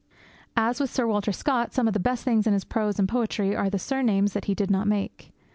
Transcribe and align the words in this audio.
As 0.57 0.79
with 0.79 0.89
Sir 0.89 1.05
Walter 1.05 1.31
Scott, 1.31 1.75
some 1.75 1.85
of 1.87 1.93
the 1.93 1.99
best 1.99 2.23
things 2.25 2.47
in 2.47 2.53
his 2.53 2.63
prose 2.65 2.97
and 2.97 3.07
poetry 3.07 3.55
are 3.55 3.69
the 3.69 3.77
surnames 3.77 4.33
that 4.33 4.45
he 4.45 4.55
did 4.55 4.71
not 4.71 4.87
make. 4.87 5.31